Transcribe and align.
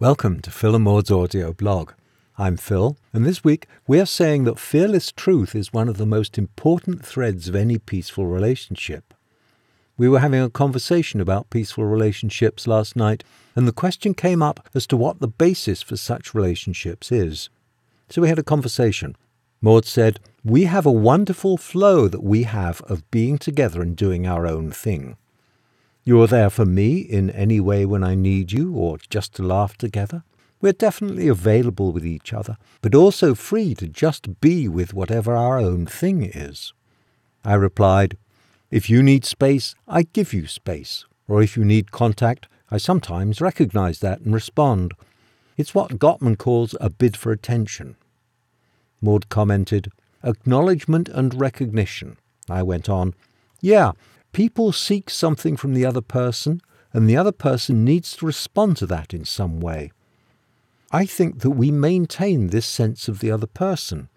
Welcome 0.00 0.38
to 0.42 0.52
Phil 0.52 0.76
and 0.76 0.84
Maud's 0.84 1.10
audio 1.10 1.52
blog. 1.52 1.90
I'm 2.36 2.56
Phil, 2.56 2.96
and 3.12 3.26
this 3.26 3.42
week 3.42 3.66
we 3.88 3.98
are 3.98 4.06
saying 4.06 4.44
that 4.44 4.60
fearless 4.60 5.10
truth 5.10 5.56
is 5.56 5.72
one 5.72 5.88
of 5.88 5.96
the 5.96 6.06
most 6.06 6.38
important 6.38 7.04
threads 7.04 7.48
of 7.48 7.56
any 7.56 7.78
peaceful 7.78 8.24
relationship. 8.24 9.12
We 9.96 10.08
were 10.08 10.20
having 10.20 10.40
a 10.40 10.50
conversation 10.50 11.20
about 11.20 11.50
peaceful 11.50 11.84
relationships 11.84 12.68
last 12.68 12.94
night, 12.94 13.24
and 13.56 13.66
the 13.66 13.72
question 13.72 14.14
came 14.14 14.40
up 14.40 14.68
as 14.72 14.86
to 14.86 14.96
what 14.96 15.18
the 15.18 15.26
basis 15.26 15.82
for 15.82 15.96
such 15.96 16.32
relationships 16.32 17.10
is. 17.10 17.48
So 18.08 18.22
we 18.22 18.28
had 18.28 18.38
a 18.38 18.44
conversation. 18.44 19.16
Maud 19.60 19.84
said, 19.84 20.20
We 20.44 20.66
have 20.66 20.86
a 20.86 20.92
wonderful 20.92 21.56
flow 21.56 22.06
that 22.06 22.22
we 22.22 22.44
have 22.44 22.82
of 22.82 23.10
being 23.10 23.36
together 23.36 23.82
and 23.82 23.96
doing 23.96 24.28
our 24.28 24.46
own 24.46 24.70
thing. 24.70 25.16
You're 26.08 26.26
there 26.26 26.48
for 26.48 26.64
me 26.64 27.00
in 27.00 27.28
any 27.28 27.60
way 27.60 27.84
when 27.84 28.02
I 28.02 28.14
need 28.14 28.50
you 28.50 28.72
or 28.72 28.96
just 29.10 29.34
to 29.34 29.42
laugh 29.42 29.76
together. 29.76 30.24
We're 30.58 30.72
definitely 30.72 31.28
available 31.28 31.92
with 31.92 32.06
each 32.06 32.32
other, 32.32 32.56
but 32.80 32.94
also 32.94 33.34
free 33.34 33.74
to 33.74 33.86
just 33.86 34.40
be 34.40 34.68
with 34.68 34.94
whatever 34.94 35.36
our 35.36 35.58
own 35.58 35.84
thing 35.84 36.22
is. 36.22 36.72
I 37.44 37.52
replied, 37.52 38.16
If 38.70 38.88
you 38.88 39.02
need 39.02 39.26
space, 39.26 39.74
I 39.86 40.04
give 40.04 40.32
you 40.32 40.46
space. 40.46 41.04
Or 41.28 41.42
if 41.42 41.58
you 41.58 41.64
need 41.66 41.92
contact, 41.92 42.48
I 42.70 42.78
sometimes 42.78 43.42
recognize 43.42 43.98
that 43.98 44.22
and 44.22 44.32
respond. 44.32 44.94
It's 45.58 45.74
what 45.74 45.98
Gottman 45.98 46.38
calls 46.38 46.74
a 46.80 46.88
bid 46.88 47.18
for 47.18 47.32
attention. 47.32 47.96
Maud 49.02 49.28
commented, 49.28 49.92
Acknowledgement 50.24 51.10
and 51.10 51.38
recognition. 51.38 52.16
I 52.48 52.62
went 52.62 52.88
on, 52.88 53.12
Yeah, 53.60 53.92
People 54.32 54.72
seek 54.72 55.10
something 55.10 55.56
from 55.56 55.74
the 55.74 55.84
other 55.84 56.00
person, 56.00 56.60
and 56.92 57.08
the 57.08 57.16
other 57.16 57.32
person 57.32 57.84
needs 57.84 58.16
to 58.16 58.26
respond 58.26 58.76
to 58.78 58.86
that 58.86 59.12
in 59.12 59.24
some 59.24 59.60
way. 59.60 59.92
I 60.90 61.04
think 61.04 61.40
that 61.40 61.50
we 61.50 61.70
maintain 61.70 62.48
this 62.48 62.66
sense 62.66 63.08
of 63.08 63.20
the 63.20 63.30
other 63.30 63.46
person. 63.46 64.08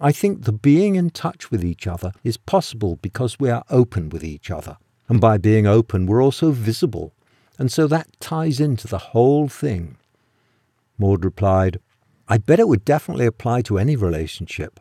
I 0.00 0.12
think 0.12 0.44
the 0.44 0.52
being 0.52 0.94
in 0.94 1.10
touch 1.10 1.50
with 1.50 1.64
each 1.64 1.86
other 1.86 2.12
is 2.22 2.36
possible 2.36 2.96
because 3.02 3.40
we 3.40 3.50
are 3.50 3.64
open 3.70 4.10
with 4.10 4.22
each 4.22 4.50
other. 4.50 4.76
And 5.08 5.20
by 5.20 5.38
being 5.38 5.66
open, 5.66 6.06
we're 6.06 6.22
also 6.22 6.50
visible. 6.50 7.12
And 7.58 7.72
so 7.72 7.86
that 7.86 8.20
ties 8.20 8.60
into 8.60 8.86
the 8.86 8.98
whole 8.98 9.48
thing. 9.48 9.96
Maud 10.98 11.24
replied, 11.24 11.80
I 12.28 12.38
bet 12.38 12.60
it 12.60 12.68
would 12.68 12.84
definitely 12.84 13.26
apply 13.26 13.62
to 13.62 13.78
any 13.78 13.96
relationship. 13.96 14.80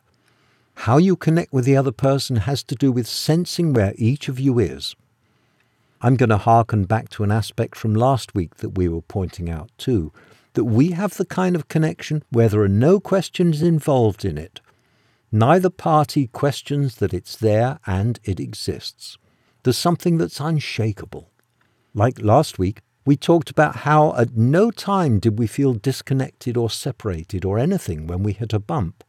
How 0.81 0.97
you 0.97 1.15
connect 1.15 1.51
with 1.51 1.65
the 1.65 1.75
other 1.75 1.91
person 1.91 2.35
has 2.37 2.63
to 2.63 2.75
do 2.75 2.91
with 2.91 3.07
sensing 3.07 3.73
where 3.73 3.93
each 3.97 4.29
of 4.29 4.39
you 4.39 4.59
is. 4.59 4.95
I'm 6.01 6.15
going 6.15 6.29
to 6.29 6.37
hearken 6.37 6.85
back 6.85 7.09
to 7.09 7.23
an 7.23 7.31
aspect 7.31 7.75
from 7.75 7.95
last 7.95 8.35
week 8.35 8.57
that 8.57 8.77
we 8.77 8.87
were 8.87 9.01
pointing 9.01 9.49
out 9.49 9.71
too 9.77 10.13
that 10.53 10.65
we 10.65 10.91
have 10.91 11.17
the 11.17 11.25
kind 11.25 11.55
of 11.55 11.67
connection 11.67 12.23
where 12.29 12.47
there 12.47 12.61
are 12.61 12.69
no 12.69 12.99
questions 12.99 13.61
involved 13.61 14.23
in 14.23 14.37
it. 14.37 14.61
Neither 15.31 15.71
party 15.71 16.27
questions 16.27 16.95
that 16.95 17.13
it's 17.13 17.35
there 17.35 17.79
and 17.87 18.19
it 18.23 18.39
exists. 18.39 19.17
There's 19.63 19.77
something 19.77 20.19
that's 20.19 20.39
unshakable. 20.39 21.31
Like 21.95 22.21
last 22.21 22.59
week, 22.59 22.81
we 23.03 23.17
talked 23.17 23.49
about 23.49 23.77
how 23.77 24.15
at 24.15 24.37
no 24.37 24.69
time 24.71 25.19
did 25.19 25.39
we 25.39 25.47
feel 25.47 25.73
disconnected 25.73 26.55
or 26.55 26.69
separated 26.69 27.45
or 27.45 27.57
anything 27.57 28.05
when 28.05 28.21
we 28.21 28.33
hit 28.33 28.53
a 28.53 28.59
bump. 28.59 29.03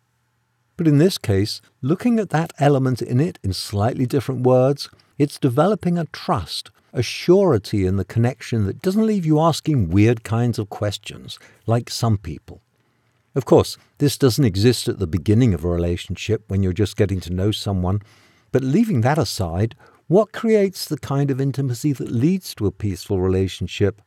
But 0.78 0.86
in 0.86 0.98
this 0.98 1.18
case, 1.18 1.60
looking 1.82 2.20
at 2.20 2.30
that 2.30 2.52
element 2.60 3.02
in 3.02 3.18
it 3.18 3.40
in 3.42 3.52
slightly 3.52 4.06
different 4.06 4.46
words, 4.46 4.88
it's 5.18 5.36
developing 5.36 5.98
a 5.98 6.06
trust, 6.06 6.70
a 6.92 7.02
surety 7.02 7.84
in 7.84 7.96
the 7.96 8.04
connection 8.04 8.64
that 8.66 8.80
doesn't 8.80 9.04
leave 9.04 9.26
you 9.26 9.40
asking 9.40 9.90
weird 9.90 10.22
kinds 10.22 10.56
of 10.56 10.70
questions, 10.70 11.36
like 11.66 11.90
some 11.90 12.16
people. 12.16 12.62
Of 13.34 13.44
course, 13.44 13.76
this 13.98 14.16
doesn't 14.16 14.44
exist 14.44 14.86
at 14.86 15.00
the 15.00 15.08
beginning 15.08 15.52
of 15.52 15.64
a 15.64 15.68
relationship 15.68 16.44
when 16.46 16.62
you're 16.62 16.72
just 16.72 16.96
getting 16.96 17.18
to 17.22 17.32
know 17.32 17.50
someone, 17.50 18.00
but 18.52 18.62
leaving 18.62 19.00
that 19.00 19.18
aside, 19.18 19.74
what 20.06 20.32
creates 20.32 20.84
the 20.84 20.98
kind 20.98 21.32
of 21.32 21.40
intimacy 21.40 21.92
that 21.94 22.12
leads 22.12 22.54
to 22.54 22.66
a 22.66 22.72
peaceful 22.72 23.20
relationship? 23.20 24.00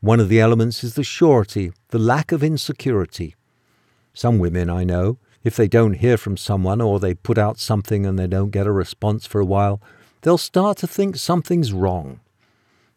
One 0.00 0.20
of 0.20 0.30
the 0.30 0.40
elements 0.40 0.82
is 0.82 0.94
the 0.94 1.04
surety, 1.04 1.70
the 1.88 1.98
lack 1.98 2.32
of 2.32 2.42
insecurity. 2.42 3.36
Some 4.14 4.38
women 4.38 4.70
I 4.70 4.84
know 4.84 5.18
if 5.48 5.56
they 5.56 5.66
don't 5.66 5.94
hear 5.94 6.18
from 6.18 6.36
someone 6.36 6.80
or 6.82 7.00
they 7.00 7.14
put 7.14 7.38
out 7.38 7.58
something 7.58 8.04
and 8.04 8.18
they 8.18 8.26
don't 8.26 8.50
get 8.50 8.66
a 8.66 8.70
response 8.70 9.24
for 9.24 9.40
a 9.40 9.46
while, 9.46 9.80
they'll 10.20 10.36
start 10.36 10.76
to 10.76 10.86
think 10.86 11.16
something's 11.16 11.72
wrong. 11.72 12.20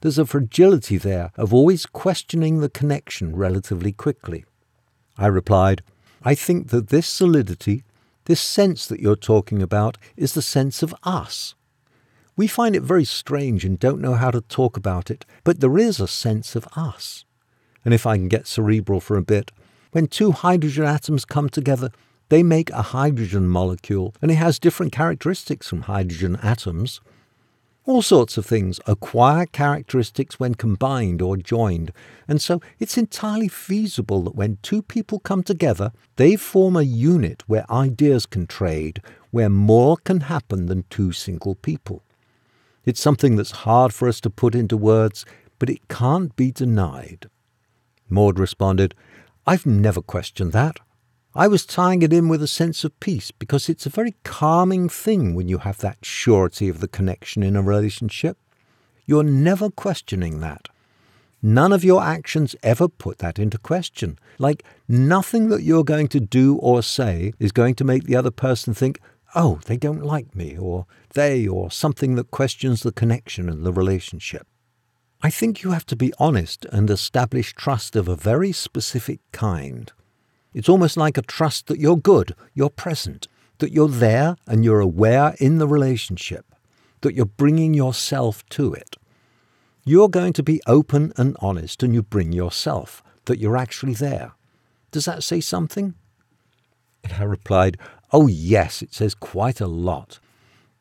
There's 0.01 0.17
a 0.17 0.25
fragility 0.25 0.97
there 0.97 1.31
of 1.37 1.53
always 1.53 1.85
questioning 1.85 2.59
the 2.59 2.67
connection 2.67 3.37
relatively 3.37 3.93
quickly. 3.93 4.43
I 5.17 5.27
replied, 5.27 5.81
I 6.23 6.35
think 6.35 6.71
that 6.71 6.89
this 6.89 7.07
solidity, 7.07 7.85
this 8.25 8.41
sense 8.41 8.85
that 8.87 8.99
you're 8.99 9.15
talking 9.15 9.61
about, 9.61 9.97
is 10.17 10.33
the 10.33 10.41
sense 10.41 10.83
of 10.83 10.93
us. 11.03 11.55
We 12.35 12.47
find 12.47 12.75
it 12.75 12.83
very 12.83 13.05
strange 13.05 13.63
and 13.63 13.79
don't 13.79 14.01
know 14.01 14.15
how 14.15 14.31
to 14.31 14.41
talk 14.41 14.75
about 14.75 15.09
it, 15.09 15.25
but 15.45 15.61
there 15.61 15.77
is 15.77 16.01
a 16.01 16.07
sense 16.07 16.57
of 16.57 16.67
us. 16.75 17.23
And 17.85 17.93
if 17.93 18.05
I 18.05 18.17
can 18.17 18.27
get 18.27 18.45
cerebral 18.45 18.99
for 18.99 19.15
a 19.15 19.21
bit, 19.21 19.51
when 19.93 20.07
two 20.07 20.33
hydrogen 20.33 20.83
atoms 20.83 21.23
come 21.23 21.47
together, 21.47 21.91
they 22.31 22.43
make 22.43 22.69
a 22.69 22.81
hydrogen 22.81 23.45
molecule, 23.45 24.15
and 24.21 24.31
it 24.31 24.35
has 24.35 24.57
different 24.57 24.93
characteristics 24.93 25.67
from 25.67 25.81
hydrogen 25.81 26.39
atoms. 26.41 27.01
All 27.85 28.01
sorts 28.01 28.37
of 28.37 28.45
things 28.45 28.79
acquire 28.87 29.45
characteristics 29.45 30.39
when 30.39 30.55
combined 30.55 31.21
or 31.21 31.35
joined, 31.35 31.91
and 32.29 32.41
so 32.41 32.61
it's 32.79 32.97
entirely 32.97 33.49
feasible 33.49 34.21
that 34.21 34.35
when 34.35 34.59
two 34.61 34.81
people 34.81 35.19
come 35.19 35.43
together, 35.43 35.91
they 36.15 36.37
form 36.37 36.77
a 36.77 36.83
unit 36.83 37.43
where 37.47 37.69
ideas 37.69 38.25
can 38.25 38.47
trade, 38.47 39.01
where 39.31 39.49
more 39.49 39.97
can 39.97 40.21
happen 40.21 40.67
than 40.67 40.85
two 40.89 41.11
single 41.11 41.55
people. 41.55 42.01
It's 42.85 43.01
something 43.01 43.35
that's 43.35 43.65
hard 43.67 43.93
for 43.93 44.07
us 44.07 44.21
to 44.21 44.29
put 44.29 44.55
into 44.55 44.77
words, 44.77 45.25
but 45.59 45.69
it 45.69 45.89
can't 45.89 46.33
be 46.37 46.49
denied. 46.49 47.27
Maud 48.09 48.39
responded, 48.39 48.95
I've 49.45 49.65
never 49.65 50.01
questioned 50.01 50.53
that. 50.53 50.79
I 51.33 51.47
was 51.47 51.65
tying 51.65 52.01
it 52.01 52.11
in 52.11 52.27
with 52.27 52.43
a 52.43 52.47
sense 52.47 52.83
of 52.83 52.99
peace 52.99 53.31
because 53.31 53.69
it's 53.69 53.85
a 53.85 53.89
very 53.89 54.15
calming 54.25 54.89
thing 54.89 55.33
when 55.33 55.47
you 55.47 55.59
have 55.59 55.77
that 55.77 56.03
surety 56.03 56.67
of 56.67 56.81
the 56.81 56.89
connection 56.89 57.41
in 57.41 57.55
a 57.55 57.61
relationship. 57.61 58.37
You're 59.05 59.23
never 59.23 59.69
questioning 59.69 60.41
that. 60.41 60.67
None 61.41 61.71
of 61.71 61.85
your 61.85 62.03
actions 62.03 62.55
ever 62.61 62.89
put 62.89 63.19
that 63.19 63.39
into 63.39 63.57
question. 63.57 64.19
Like, 64.39 64.63
nothing 64.89 65.47
that 65.49 65.63
you're 65.63 65.85
going 65.85 66.09
to 66.09 66.19
do 66.19 66.57
or 66.57 66.83
say 66.83 67.33
is 67.39 67.53
going 67.53 67.75
to 67.75 67.85
make 67.85 68.03
the 68.03 68.15
other 68.17 68.29
person 68.29 68.73
think, 68.73 68.99
oh, 69.33 69.61
they 69.65 69.77
don't 69.77 70.03
like 70.03 70.35
me, 70.35 70.57
or 70.57 70.85
they, 71.13 71.47
or 71.47 71.71
something 71.71 72.15
that 72.15 72.29
questions 72.29 72.83
the 72.83 72.91
connection 72.91 73.47
and 73.47 73.65
the 73.65 73.71
relationship. 73.71 74.45
I 75.23 75.29
think 75.29 75.63
you 75.63 75.71
have 75.71 75.85
to 75.87 75.95
be 75.95 76.13
honest 76.19 76.65
and 76.65 76.89
establish 76.89 77.53
trust 77.53 77.95
of 77.95 78.09
a 78.09 78.15
very 78.17 78.51
specific 78.51 79.21
kind. 79.31 79.91
It's 80.53 80.69
almost 80.69 80.97
like 80.97 81.17
a 81.17 81.21
trust 81.21 81.67
that 81.67 81.79
you're 81.79 81.97
good, 81.97 82.35
you're 82.53 82.69
present, 82.69 83.27
that 83.59 83.71
you're 83.71 83.87
there 83.87 84.35
and 84.45 84.65
you're 84.65 84.81
aware 84.81 85.35
in 85.39 85.59
the 85.59 85.67
relationship, 85.67 86.45
that 87.01 87.13
you're 87.13 87.25
bringing 87.25 87.73
yourself 87.73 88.45
to 88.49 88.73
it. 88.73 88.97
You're 89.85 90.09
going 90.09 90.33
to 90.33 90.43
be 90.43 90.61
open 90.67 91.13
and 91.17 91.37
honest 91.39 91.81
and 91.83 91.93
you 91.93 92.03
bring 92.03 92.31
yourself, 92.31 93.01
that 93.25 93.39
you're 93.39 93.57
actually 93.57 93.93
there. 93.93 94.33
Does 94.91 95.05
that 95.05 95.23
say 95.23 95.39
something? 95.39 95.95
And 97.03 97.13
I 97.13 97.23
replied, 97.23 97.77
Oh, 98.11 98.27
yes, 98.27 98.81
it 98.81 98.93
says 98.93 99.15
quite 99.15 99.61
a 99.61 99.67
lot. 99.67 100.19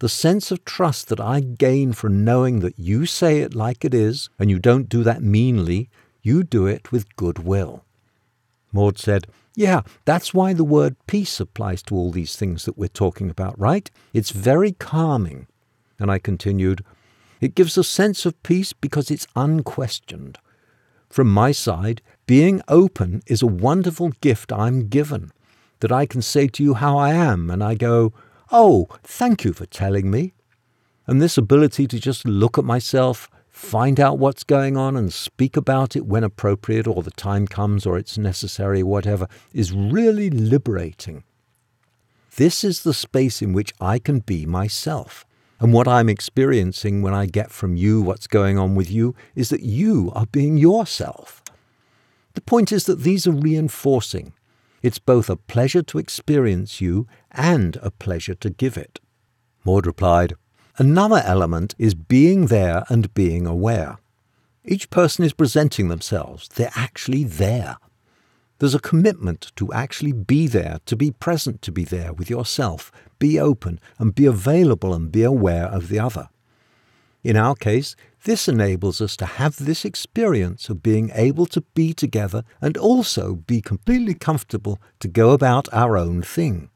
The 0.01 0.09
sense 0.09 0.51
of 0.51 0.65
trust 0.65 1.09
that 1.09 1.21
I 1.21 1.41
gain 1.41 1.93
from 1.93 2.25
knowing 2.25 2.61
that 2.61 2.79
you 2.79 3.07
say 3.07 3.41
it 3.41 3.55
like 3.55 3.85
it 3.85 3.95
is, 3.95 4.29
and 4.39 4.51
you 4.51 4.59
don't 4.59 4.89
do 4.89 5.05
that 5.05 5.23
meanly, 5.23 5.91
you 6.23 6.43
do 6.43 6.67
it 6.67 6.91
with 6.91 7.15
goodwill. 7.17 7.85
Maud 8.73 8.99
said, 8.99 9.27
yeah, 9.55 9.83
that's 10.05 10.33
why 10.33 10.53
the 10.53 10.65
word 10.65 10.97
peace 11.07 11.41
applies 11.41 11.83
to 11.85 11.95
all 11.95 12.11
these 12.11 12.37
things 12.37 12.65
that 12.65 12.79
we're 12.79 12.89
talking 12.89 13.31
about, 13.31 13.59
right? 13.59 13.91
It's 14.13 14.31
very 14.31 14.73
calming. 14.73 15.47
And 15.99 16.11
I 16.11 16.19
continued, 16.19 16.85
it 17.41 17.55
gives 17.55 17.77
a 17.77 17.85
sense 17.85 18.25
of 18.25 18.43
peace 18.43 18.73
because 18.73 19.11
it's 19.11 19.27
unquestioned. 19.37 20.39
From 21.09 21.31
my 21.31 21.53
side, 21.53 22.01
being 22.27 22.63
open 22.69 23.23
is 23.27 23.43
a 23.43 23.47
wonderful 23.47 24.11
gift 24.21 24.53
I'm 24.53 24.89
given, 24.89 25.33
that 25.81 25.91
I 25.91 26.07
can 26.07 26.23
say 26.23 26.47
to 26.47 26.63
you 26.63 26.75
how 26.75 26.97
I 26.97 27.13
am, 27.13 27.51
and 27.51 27.63
I 27.65 27.75
go, 27.75 28.13
Oh, 28.53 28.89
thank 29.03 29.45
you 29.45 29.53
for 29.53 29.67
telling 29.67 30.11
me. 30.11 30.35
And 31.07 31.21
this 31.21 31.37
ability 31.37 31.87
to 31.89 31.99
just 31.99 32.25
look 32.25 32.59
at 32.59 32.65
myself, 32.65 33.29
find 33.61 34.01
out 34.01 34.19
what's 34.19 34.43
going 34.43 34.77
on 34.77 34.97
and 34.97 35.13
speak 35.13 35.57
about 35.57 35.95
it 35.95 36.07
when 36.07 36.25
appropriate 36.25 36.87
or 36.87 37.03
the 37.03 37.11
time 37.11 37.47
comes 37.47 37.85
or 37.85 37.99
it's 37.99 38.17
necessary, 38.17 38.83
whatever, 38.83 39.29
is 39.53 39.71
really 39.73 40.31
liberating. 40.31 41.23
This 42.37 42.65
is 42.65 42.83
the 42.83 42.95
space 42.95 43.43
in 43.43 43.53
which 43.53 43.75
I 43.79 43.99
can 43.99 44.21
be 44.21 44.47
myself. 44.47 45.27
And 45.61 45.75
what 45.75 45.87
I'm 45.87 46.09
experiencing 46.09 47.03
when 47.03 47.13
I 47.13 47.27
get 47.27 47.53
from 47.53 47.77
you 47.77 48.01
what's 48.01 48.27
going 48.27 48.59
on 48.59 48.75
with 48.75 48.91
you 48.91 49.15
is 49.35 49.51
that 49.51 49.63
you 49.63 50.11
are 50.15 50.27
being 50.27 50.57
yourself. 50.57 51.43
The 52.33 52.41
point 52.41 52.73
is 52.73 52.87
that 52.87 53.01
these 53.01 53.27
are 53.27 53.33
reinforcing. 53.33 54.33
It's 54.83 54.99
both 54.99 55.29
a 55.29 55.37
pleasure 55.37 55.83
to 55.83 55.99
experience 55.99 56.81
you 56.81 57.07
and 57.31 57.77
a 57.83 57.91
pleasure 57.91 58.35
to 58.37 58.49
give 58.49 58.79
it. 58.79 59.01
Maud 59.65 59.87
replied, 59.87 60.35
Another 60.79 61.23
element 61.25 61.75
is 61.79 61.95
being 61.95 62.47
there 62.47 62.85
and 62.89 63.13
being 63.15 63.47
aware. 63.47 63.99
Each 64.65 64.89
person 64.91 65.25
is 65.25 65.33
presenting 65.33 65.89
themselves. 65.89 66.49
They're 66.49 66.73
actually 66.75 67.25
there. 67.25 67.77
There's 68.59 68.75
a 68.75 68.81
commitment 68.81 69.53
to 69.57 69.73
actually 69.73 70.13
be 70.13 70.47
there, 70.47 70.81
to 70.85 70.97
be 70.97 71.11
present, 71.11 71.63
to 71.63 71.73
be 71.73 71.85
there 71.85 72.13
with 72.13 72.29
yourself, 72.29 72.93
be 73.19 73.41
open 73.41 73.81
and 73.99 74.15
be 74.15 74.27
available 74.27 74.93
and 74.93 75.11
be 75.11 75.23
aware 75.23 75.65
of 75.67 75.89
the 75.89 75.99
other. 75.99 76.29
In 77.23 77.37
our 77.37 77.55
case, 77.55 77.97
this 78.25 78.49
enables 78.49 79.01
us 79.01 79.17
to 79.17 79.27
have 79.27 79.57
this 79.57 79.85
experience 79.85 80.69
of 80.69 80.83
being 80.83 81.11
able 81.15 81.47
to 81.47 81.63
be 81.75 81.95
together 81.95 82.45
and 82.61 82.77
also 82.77 83.37
be 83.37 83.63
completely 83.63 84.15
comfortable 84.15 84.79
to 85.01 85.09
go 85.09 85.31
about 85.31 85.73
our 85.73 85.97
own 85.97 86.23
thing. 86.23 86.69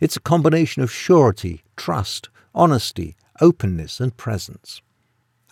It's 0.00 0.16
a 0.16 0.20
combination 0.20 0.82
of 0.82 0.92
surety, 0.92 1.62
trust, 1.76 2.28
honesty, 2.54 3.16
openness, 3.40 4.00
and 4.00 4.16
presence. 4.16 4.80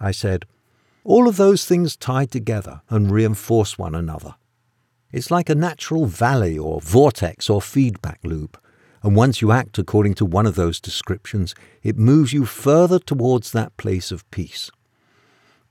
I 0.00 0.10
said, 0.10 0.46
all 1.04 1.28
of 1.28 1.36
those 1.36 1.64
things 1.64 1.96
tie 1.96 2.26
together 2.26 2.82
and 2.88 3.10
reinforce 3.10 3.76
one 3.76 3.94
another. 3.94 4.36
It's 5.10 5.30
like 5.30 5.50
a 5.50 5.54
natural 5.54 6.06
valley 6.06 6.56
or 6.56 6.80
vortex 6.80 7.50
or 7.50 7.60
feedback 7.60 8.20
loop, 8.22 8.56
and 9.02 9.16
once 9.16 9.42
you 9.42 9.50
act 9.50 9.78
according 9.78 10.14
to 10.14 10.24
one 10.24 10.46
of 10.46 10.54
those 10.54 10.80
descriptions, 10.80 11.54
it 11.82 11.98
moves 11.98 12.32
you 12.32 12.46
further 12.46 12.98
towards 12.98 13.50
that 13.50 13.76
place 13.76 14.12
of 14.12 14.30
peace. 14.30 14.70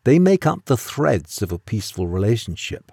They 0.03 0.19
make 0.19 0.45
up 0.45 0.65
the 0.65 0.77
threads 0.77 1.41
of 1.41 1.51
a 1.51 1.59
peaceful 1.59 2.07
relationship. 2.07 2.91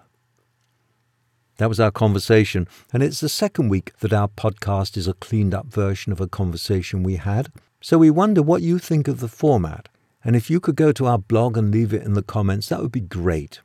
That 1.56 1.68
was 1.68 1.80
our 1.80 1.90
conversation, 1.90 2.68
and 2.92 3.02
it's 3.02 3.18
the 3.18 3.28
second 3.28 3.68
week 3.68 3.92
that 3.98 4.12
our 4.12 4.28
podcast 4.28 4.96
is 4.96 5.08
a 5.08 5.14
cleaned 5.14 5.54
up 5.54 5.66
version 5.66 6.12
of 6.12 6.20
a 6.20 6.28
conversation 6.28 7.02
we 7.02 7.16
had. 7.16 7.50
So 7.80 7.98
we 7.98 8.10
wonder 8.10 8.42
what 8.42 8.62
you 8.62 8.78
think 8.78 9.06
of 9.06 9.20
the 9.20 9.28
format, 9.28 9.88
and 10.24 10.34
if 10.34 10.50
you 10.50 10.58
could 10.58 10.74
go 10.74 10.90
to 10.92 11.06
our 11.06 11.18
blog 11.18 11.56
and 11.56 11.70
leave 11.70 11.94
it 11.94 12.02
in 12.02 12.14
the 12.14 12.22
comments, 12.22 12.68
that 12.68 12.80
would 12.80 12.92
be 12.92 13.00
great. 13.00 13.60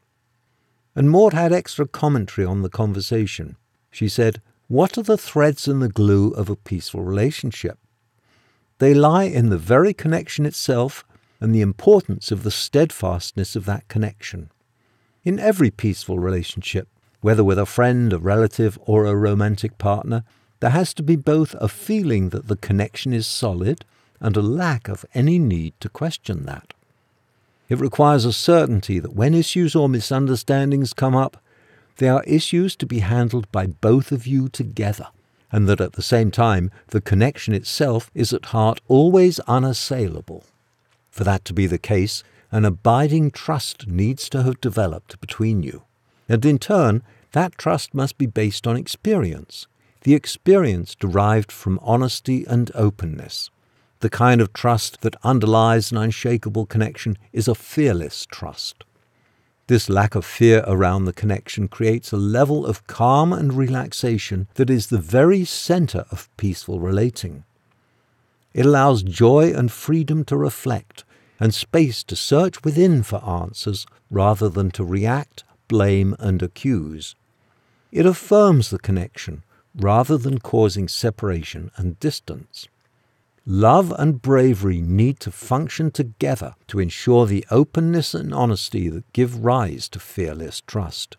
And 0.95 1.09
Maud 1.09 1.33
had 1.33 1.51
extra 1.51 1.87
commentary 1.87 2.45
on 2.45 2.61
the 2.61 2.69
conversation. 2.69 3.57
She 3.89 4.07
said, 4.07 4.41
What 4.67 4.97
are 4.97 5.03
the 5.03 5.17
threads 5.17 5.67
and 5.67 5.81
the 5.81 5.89
glue 5.89 6.29
of 6.29 6.49
a 6.49 6.55
peaceful 6.55 7.01
relationship? 7.01 7.79
They 8.77 8.93
lie 8.93 9.23
in 9.23 9.49
the 9.49 9.57
very 9.57 9.93
connection 9.93 10.45
itself 10.45 11.03
and 11.39 11.53
the 11.53 11.61
importance 11.61 12.31
of 12.31 12.43
the 12.43 12.51
steadfastness 12.51 13.55
of 13.55 13.65
that 13.65 13.87
connection. 13.87 14.51
In 15.23 15.39
every 15.39 15.71
peaceful 15.71 16.19
relationship, 16.19 16.87
whether 17.21 17.43
with 17.43 17.57
a 17.57 17.65
friend, 17.65 18.13
a 18.13 18.19
relative, 18.19 18.77
or 18.85 19.05
a 19.05 19.15
romantic 19.15 19.77
partner, 19.77 20.23
there 20.59 20.69
has 20.69 20.93
to 20.93 21.03
be 21.03 21.15
both 21.15 21.55
a 21.55 21.67
feeling 21.67 22.29
that 22.29 22.47
the 22.47 22.57
connection 22.57 23.11
is 23.13 23.25
solid 23.25 23.85
and 24.19 24.37
a 24.37 24.41
lack 24.41 24.87
of 24.87 25.05
any 25.13 25.39
need 25.39 25.73
to 25.79 25.89
question 25.89 26.45
that. 26.45 26.73
It 27.69 27.79
requires 27.79 28.25
a 28.25 28.33
certainty 28.33 28.99
that 28.99 29.15
when 29.15 29.33
issues 29.33 29.75
or 29.75 29.89
misunderstandings 29.89 30.93
come 30.93 31.15
up, 31.15 31.41
they 31.97 32.09
are 32.09 32.23
issues 32.23 32.75
to 32.77 32.85
be 32.85 32.99
handled 32.99 33.51
by 33.51 33.67
both 33.67 34.11
of 34.11 34.27
you 34.27 34.49
together, 34.49 35.07
and 35.51 35.67
that 35.67 35.81
at 35.81 35.93
the 35.93 36.01
same 36.01 36.31
time 36.31 36.71
the 36.87 37.01
connection 37.01 37.53
itself 37.53 38.09
is 38.13 38.33
at 38.33 38.45
heart 38.45 38.81
always 38.87 39.39
unassailable. 39.41 40.43
For 41.11 41.23
that 41.23 41.45
to 41.45 41.53
be 41.53 41.67
the 41.67 41.77
case, 41.77 42.23
an 42.51 42.65
abiding 42.65 43.31
trust 43.31 43.87
needs 43.87 44.29
to 44.29 44.43
have 44.43 44.61
developed 44.61 45.19
between 45.21 45.63
you. 45.63 45.83
And 46.29 46.45
in 46.45 46.59
turn, 46.59 47.03
that 47.31 47.57
trust 47.57 47.93
must 47.93 48.17
be 48.17 48.25
based 48.25 48.67
on 48.67 48.77
experience, 48.77 49.67
the 50.01 50.13
experience 50.13 50.95
derived 50.95 51.51
from 51.51 51.79
honesty 51.81 52.45
and 52.45 52.71
openness. 52.75 53.49
The 54.03 54.09
kind 54.09 54.41
of 54.41 54.51
trust 54.51 54.99
that 54.99 55.15
underlies 55.23 55.89
an 55.89 55.97
unshakable 55.97 56.65
connection 56.65 57.17
is 57.31 57.47
a 57.47 57.55
fearless 57.55 58.25
trust. 58.25 58.83
This 59.67 59.87
lack 59.87 60.13
of 60.13 60.25
fear 60.25 60.61
around 60.67 61.05
the 61.05 61.13
connection 61.13 61.69
creates 61.69 62.11
a 62.11 62.17
level 62.17 62.65
of 62.65 62.85
calm 62.85 63.31
and 63.31 63.53
relaxation 63.53 64.49
that 64.55 64.69
is 64.69 64.87
the 64.87 64.97
very 64.97 65.45
center 65.45 66.03
of 66.11 66.27
peaceful 66.35 66.81
relating. 66.81 67.45
It 68.53 68.65
allows 68.65 69.03
joy 69.03 69.53
and 69.53 69.71
freedom 69.71 70.25
to 70.25 70.35
reflect, 70.35 71.05
and 71.39 71.53
space 71.53 72.03
to 72.03 72.17
search 72.17 72.61
within 72.61 73.03
for 73.03 73.23
answers 73.23 73.85
rather 74.11 74.49
than 74.49 74.69
to 74.71 74.83
react, 74.83 75.45
blame, 75.69 76.13
and 76.19 76.43
accuse. 76.43 77.15
It 77.89 78.05
affirms 78.05 78.69
the 78.69 78.79
connection 78.79 79.45
rather 79.73 80.17
than 80.17 80.39
causing 80.39 80.89
separation 80.89 81.71
and 81.77 81.97
distance. 82.01 82.67
Love 83.45 83.93
and 83.99 84.21
bravery 84.21 84.79
need 84.79 85.19
to 85.19 85.29
function 85.29 85.91
together 85.91 86.55
to 86.65 86.79
ensure 86.79 87.25
the 87.25 87.45
openness 87.51 88.13
and 88.13 88.33
honesty 88.33 88.87
that 88.87 89.11
give 89.11 89.43
rise 89.43 89.89
to 89.89 89.99
fearless 89.99 90.61
trust. 90.61 91.17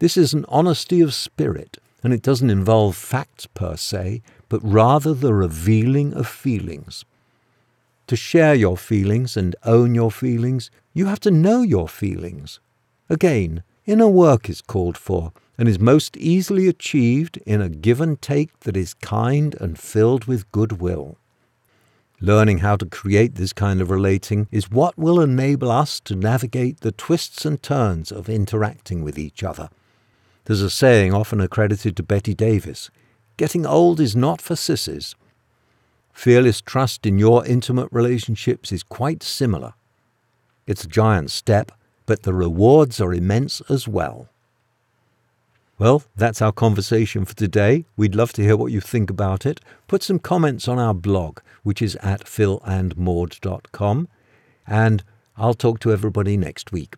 This 0.00 0.18
is 0.18 0.34
an 0.34 0.44
honesty 0.48 1.00
of 1.00 1.14
spirit, 1.14 1.78
and 2.02 2.12
it 2.12 2.20
doesn't 2.20 2.50
involve 2.50 2.94
facts 2.94 3.46
per 3.46 3.74
se, 3.74 4.20
but 4.50 4.60
rather 4.62 5.14
the 5.14 5.32
revealing 5.32 6.12
of 6.12 6.26
feelings. 6.26 7.06
To 8.08 8.16
share 8.16 8.54
your 8.54 8.76
feelings 8.76 9.34
and 9.34 9.56
own 9.64 9.94
your 9.94 10.10
feelings, 10.10 10.70
you 10.92 11.06
have 11.06 11.20
to 11.20 11.30
know 11.30 11.62
your 11.62 11.88
feelings. 11.88 12.60
Again, 13.08 13.62
inner 13.86 14.08
work 14.08 14.50
is 14.50 14.60
called 14.60 14.98
for 14.98 15.32
and 15.56 15.70
is 15.70 15.78
most 15.78 16.18
easily 16.18 16.68
achieved 16.68 17.38
in 17.46 17.62
a 17.62 17.70
give 17.70 18.02
and 18.02 18.20
take 18.20 18.60
that 18.60 18.76
is 18.76 18.92
kind 18.92 19.54
and 19.58 19.78
filled 19.78 20.26
with 20.26 20.52
goodwill. 20.52 21.16
Learning 22.22 22.58
how 22.58 22.76
to 22.76 22.84
create 22.84 23.36
this 23.36 23.52
kind 23.52 23.80
of 23.80 23.90
relating 23.90 24.46
is 24.50 24.70
what 24.70 24.98
will 24.98 25.20
enable 25.20 25.70
us 25.70 26.00
to 26.00 26.14
navigate 26.14 26.80
the 26.80 26.92
twists 26.92 27.46
and 27.46 27.62
turns 27.62 28.12
of 28.12 28.28
interacting 28.28 29.02
with 29.02 29.18
each 29.18 29.42
other. 29.42 29.70
There's 30.44 30.60
a 30.60 30.70
saying 30.70 31.14
often 31.14 31.40
accredited 31.40 31.96
to 31.96 32.02
Bette 32.02 32.34
Davis 32.34 32.90
getting 33.40 33.64
old 33.64 34.00
is 34.00 34.14
not 34.14 34.38
for 34.42 34.54
sissies. 34.54 35.14
Fearless 36.12 36.60
trust 36.60 37.06
in 37.06 37.18
your 37.18 37.46
intimate 37.46 37.88
relationships 37.90 38.70
is 38.70 38.82
quite 38.82 39.22
similar. 39.22 39.72
It's 40.66 40.84
a 40.84 40.88
giant 40.88 41.30
step, 41.30 41.72
but 42.04 42.24
the 42.24 42.34
rewards 42.34 43.00
are 43.00 43.14
immense 43.14 43.62
as 43.70 43.88
well. 43.88 44.28
Well, 45.80 46.02
that's 46.14 46.42
our 46.42 46.52
conversation 46.52 47.24
for 47.24 47.34
today. 47.34 47.86
We'd 47.96 48.14
love 48.14 48.34
to 48.34 48.42
hear 48.42 48.54
what 48.54 48.70
you 48.70 48.82
think 48.82 49.08
about 49.08 49.46
it. 49.46 49.60
Put 49.88 50.02
some 50.02 50.18
comments 50.18 50.68
on 50.68 50.78
our 50.78 50.92
blog, 50.92 51.38
which 51.62 51.80
is 51.80 51.96
at 52.02 52.26
philandmaud.com, 52.26 54.08
and 54.66 55.02
I'll 55.38 55.54
talk 55.54 55.80
to 55.80 55.90
everybody 55.90 56.36
next 56.36 56.70
week. 56.70 56.96